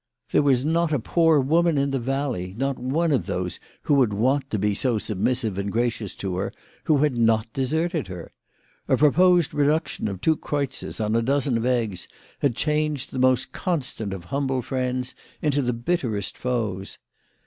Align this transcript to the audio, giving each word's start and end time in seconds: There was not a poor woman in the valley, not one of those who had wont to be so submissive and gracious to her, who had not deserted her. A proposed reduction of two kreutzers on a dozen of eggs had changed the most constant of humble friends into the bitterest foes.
There 0.31 0.41
was 0.41 0.65
not 0.65 0.91
a 0.91 0.97
poor 0.97 1.39
woman 1.39 1.77
in 1.77 1.91
the 1.91 1.99
valley, 1.99 2.55
not 2.57 2.79
one 2.79 3.11
of 3.11 3.27
those 3.27 3.59
who 3.83 4.01
had 4.01 4.13
wont 4.13 4.49
to 4.49 4.57
be 4.57 4.73
so 4.73 4.97
submissive 4.97 5.59
and 5.59 5.71
gracious 5.71 6.15
to 6.15 6.37
her, 6.37 6.51
who 6.85 6.97
had 6.97 7.19
not 7.19 7.53
deserted 7.53 8.07
her. 8.07 8.31
A 8.87 8.97
proposed 8.97 9.53
reduction 9.53 10.07
of 10.07 10.19
two 10.19 10.37
kreutzers 10.37 10.99
on 10.99 11.15
a 11.15 11.21
dozen 11.21 11.55
of 11.55 11.67
eggs 11.67 12.07
had 12.39 12.55
changed 12.55 13.11
the 13.11 13.19
most 13.19 13.51
constant 13.51 14.11
of 14.11 14.23
humble 14.23 14.63
friends 14.63 15.13
into 15.39 15.61
the 15.61 15.71
bitterest 15.71 16.35
foes. 16.35 16.97